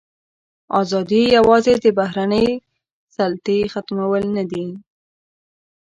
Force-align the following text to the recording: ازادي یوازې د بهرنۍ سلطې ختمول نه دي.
ازادي 0.81 1.21
یوازې 1.37 1.73
د 1.83 1.85
بهرنۍ 1.99 2.47
سلطې 3.15 3.59
ختمول 3.73 4.23
نه 4.35 4.43
دي. 4.51 4.67